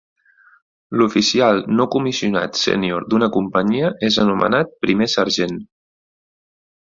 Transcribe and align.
L'oficial 0.99 1.59
no 1.79 1.85
comissionat 1.95 2.61
sènior 2.61 3.05
d'una 3.13 3.29
companyia 3.37 3.93
és 4.09 4.17
anomenat 4.23 4.75
primer 4.87 5.09
sergent. 5.17 5.61